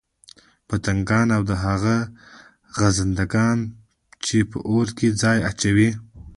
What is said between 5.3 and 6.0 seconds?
اچوي